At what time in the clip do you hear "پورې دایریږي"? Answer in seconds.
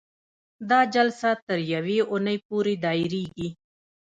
2.47-3.49